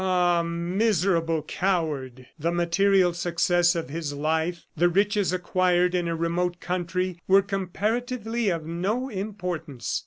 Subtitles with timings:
[0.03, 2.25] Ah, miserable coward!
[2.39, 8.49] The material success of his life, the riches acquired in a remote country, were comparatively
[8.49, 9.99] of no importance.